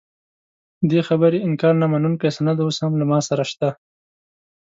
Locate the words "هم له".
2.83-3.05